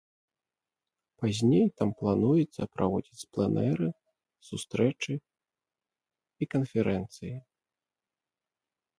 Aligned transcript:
Пазней 1.23 1.65
там 1.81 1.89
плануецца 1.99 2.63
праводзіць 2.77 3.27
пленэры, 3.35 3.89
сустрэчы 4.47 5.13
і 5.19 6.43
канферэнцыі. 6.55 7.35